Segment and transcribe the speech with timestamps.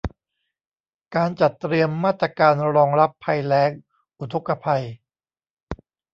[1.15, 3.71] การจัดเตรียมมาตรการรองรับภัยแล้ง
[4.19, 4.83] อุทกภัย